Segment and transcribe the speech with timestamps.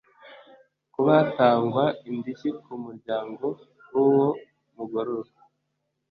[0.93, 3.45] Kuba hatangwa indishyi ku muryango
[3.93, 4.29] w’uwo
[4.75, 5.39] mugororwa